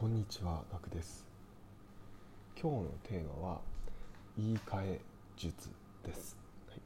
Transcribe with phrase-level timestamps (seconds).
[0.00, 1.26] こんにちは、ガクです。
[2.54, 3.60] 今日のテーマは
[4.36, 5.00] 言い換え
[5.36, 5.70] 術
[6.06, 6.36] です。
[6.68, 6.80] はい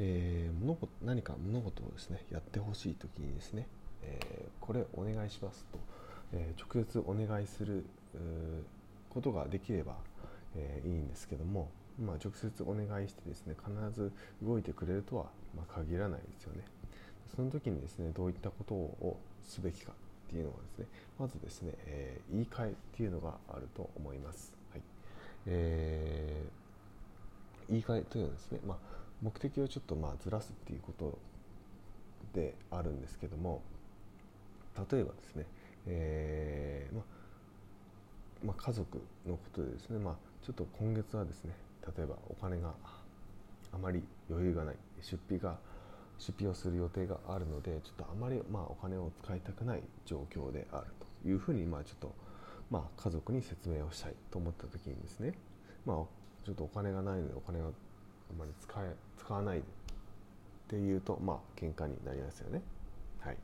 [0.00, 3.68] えー物事何か物事をですねやってほしいときにですね、
[4.02, 5.78] えーこれお願いしますと、
[6.32, 7.86] えー直接お願いする
[9.10, 9.94] ことができれば、
[10.56, 11.70] えーいいんですけども、
[12.04, 14.10] まあ、直接お願いしてですね必ず
[14.42, 15.26] 動いてくれるとは、
[15.56, 16.64] まあ、限らないですよね。
[17.36, 19.92] その時にですねどういったことをすべきか
[20.30, 20.86] っていうのはですね
[21.18, 24.54] まずですね、えー言い換えっていうのがあると思います。
[24.70, 24.82] はい
[25.46, 26.60] えー
[27.70, 28.76] 言い換えというのはですね、まあ、
[29.22, 31.18] 目的をちょっとまあずらすっていうこと
[32.34, 33.62] であるんですけども
[34.90, 35.46] 例えばですね、
[35.86, 37.04] えーまあ
[38.46, 41.52] まあ、家族のことでですね、まあ、ちょっと今月はですね
[41.96, 42.74] 例えばお金が
[43.72, 45.56] あまり余裕がない出費が
[46.20, 50.86] 出費をする予定があるのでちょっとあまりまあお金を使いたくない状況である
[51.22, 52.14] というふうにまあちょっと
[52.70, 55.32] まあ家族に説明をしたいと思った時にですね
[55.86, 55.96] まあ
[56.44, 57.70] ちょっとお金がないのでお金をあ
[58.38, 59.62] まり使え使わないっ
[60.68, 62.62] ていうとまあ喧嘩になりますよね。
[63.20, 63.36] はい、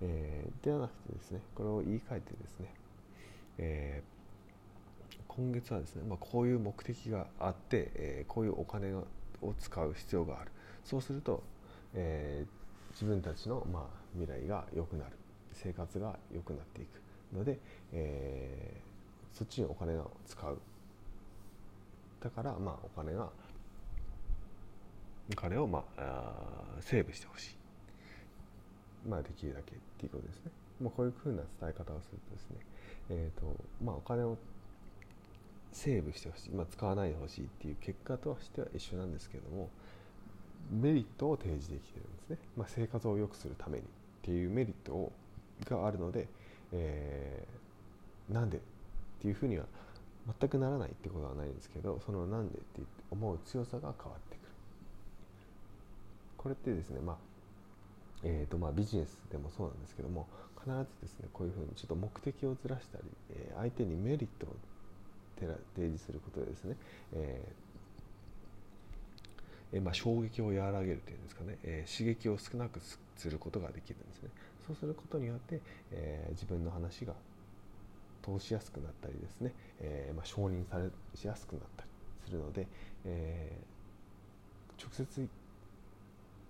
[0.00, 2.74] えーではなくてですねこれを言い換えてですね、
[3.58, 4.20] えー
[5.28, 9.06] 今月はですね、まあ、こういう目的があって、えーこういうお金を
[9.60, 10.50] 使う必要がある。
[10.84, 11.42] そうすると、
[11.94, 12.60] えー
[12.92, 13.82] 自分たちの、まあ、
[14.18, 15.12] 未来が良くなる。
[15.52, 17.58] 生活が良くなっていくので、
[17.92, 18.90] えー
[19.36, 20.58] そっちにお金を使う。
[22.20, 23.30] だから、まあ、お金が
[25.32, 26.02] お金を、まあ、
[26.76, 32.56] あーセーブしてほしい、まあ、できるだけっていうことですね、まあ、こういうふうな伝え方をするとですね、
[33.10, 34.36] えーとまあ、お金を
[35.72, 39.70] セーブしてほしい、まあ、使わないでほしいっていう結果としては一緒なんですけども
[40.70, 43.86] メリットを提示できてるんですね、まあ、生活を良くするためにっ
[44.22, 45.12] ていうメリットを
[45.68, 46.26] があるので、
[46.72, 47.60] えー
[48.32, 48.60] なんでっ
[49.20, 49.64] ていうふうには
[50.40, 54.48] 全くならないってことはないんですけどそのなんでって思う強さが変わってくる。
[56.36, 57.16] これってですねまあ
[58.22, 60.28] えーとまあ、ビジネスでもそうなんですけども
[60.62, 64.56] 必ずですねこういうふうにちょっと目的をずらしたり、えー相手にメリットを
[65.40, 66.76] 提示することでですね、
[67.14, 67.69] えー
[69.72, 72.80] えまあ、衝撃を和らげるというんですかね、え刺激を少なく
[73.16, 74.30] することができるんですね。
[74.66, 75.60] そうすることによって、
[75.92, 77.14] え自分の話が
[78.22, 81.88] 通しやすくなったりですね、えまあ、承認されしやすくなったり
[82.26, 82.66] するので、
[83.04, 83.80] えー
[84.82, 85.28] 直接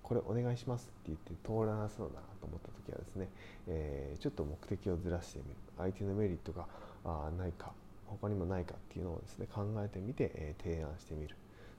[0.04, 3.28] これお願いしますって言って通らなそうだなと思った時はですね、
[3.66, 5.56] えーちょっと目的をずらしてみる。
[5.78, 6.66] 相手のメリットが
[7.04, 7.72] あないか
[8.06, 11.36] 他にもないかっていうのをですね考えてみて、えー提案してみる。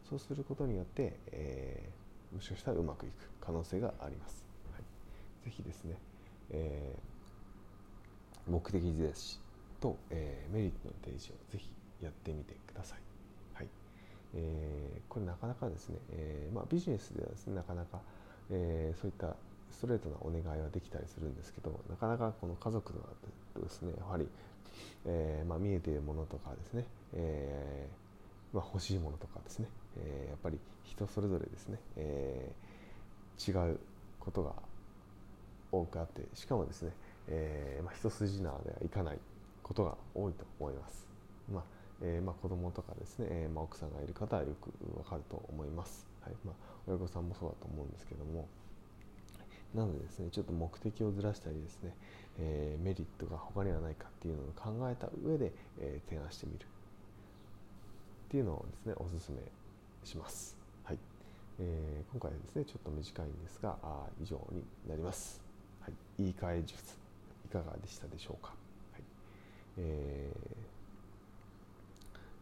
[0.09, 2.01] そうすることによって、えー
[2.35, 4.81] もしかしたらうまくいく可能性があります、はい、
[5.43, 5.97] ぜひですね、
[6.51, 7.11] えー
[8.49, 9.39] 目的印
[9.79, 12.99] と、えーメリットの提示をぜひやってみてください、
[13.53, 13.67] はい。
[14.33, 17.99] えーこれなかなかですね、えーまあ、ビジネスではですねなかなか、
[18.49, 19.35] えーそういった
[19.71, 22.99] ストレートなお願いはできたりするんですけどなかなかこの家族の
[23.53, 24.27] とですねやはり、
[25.05, 28.10] えーまあ、見えているものとかですね、えー
[28.53, 29.67] まあ、欲しいものとかですね、
[29.97, 32.71] えーやっぱり人それぞれですね、えー
[33.41, 33.79] 違う
[34.19, 34.53] ことが
[35.71, 36.91] 多くあってしかもですね、
[37.27, 39.19] えーまあ、一筋縄ではいかない
[39.63, 41.07] ことが多いと思います。
[41.51, 41.63] まあ
[42.03, 46.05] えーまあ、子供とかですね、えーまあ、奥さんがいる方はよくわかると思います。
[46.21, 46.33] はい。
[46.45, 46.55] まあ、
[46.87, 48.47] 親御さんもそうだと思うんですけども。
[49.73, 51.95] なのでですねちょっと目的をずらしたりですね、
[52.39, 56.65] えーメリットが他にはないかっていうのを考えた上で、えー提案してみる。
[58.31, 59.39] っていうのをですねおすすめ
[60.05, 60.55] します。
[60.85, 60.97] はい
[61.59, 65.41] えー今回はですねちょっと短いんですがあー以上になります。
[65.81, 66.97] はい、言い換え術
[67.43, 68.53] いかがでしたでしょうか。
[68.93, 69.01] はい
[69.79, 70.55] えー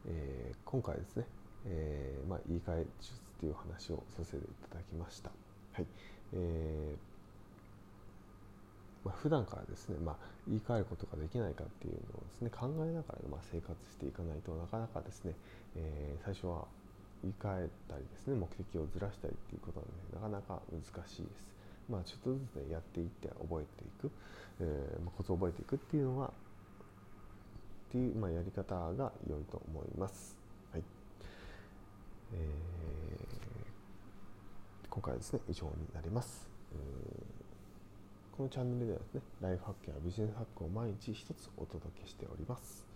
[0.10, 1.26] えー今回ですね、
[1.66, 5.32] えーまあ、言い換え術という話をさせていただきました。
[5.74, 5.88] はい
[6.34, 7.19] えー
[9.04, 10.16] まあ、普段からですね、まあ、
[10.48, 15.34] 言い換えることができないかっていうのをですね考えながら、まあ、生活していかないとなかなかですね、
[15.76, 16.66] えー最初は
[17.22, 21.50] 言い換えたりですね目的をずらしたりっていうことは、ね、なかなか難しいです。
[21.90, 24.12] まあ、ちょっとずつ、ね、やっていって覚えていく、
[24.62, 26.32] えーまあ、コツを覚えていくっていうのはっ
[27.92, 30.38] ていう、まあ、やり方が良いと思います。
[30.72, 30.84] はい
[32.34, 32.40] えー
[34.90, 36.48] 今回はですね以上になります。
[36.74, 37.39] えー
[38.40, 42.88] このチャンネルではですねライフハックやビジネスハックを毎日一つお届けしております。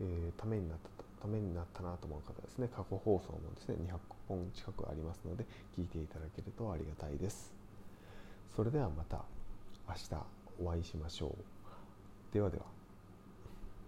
[0.00, 0.78] えーためになっ
[1.20, 5.44] たためになったなと思う方ですね過去放送もですね200本近くありますので
[5.76, 7.52] 聞いていただけるとありがたいです。
[8.56, 9.20] それではまた
[9.86, 10.00] 明日
[10.64, 12.32] お会いしましょう。
[12.32, 12.75] ではでは。